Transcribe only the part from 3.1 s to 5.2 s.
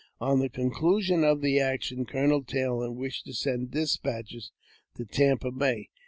to send despatches to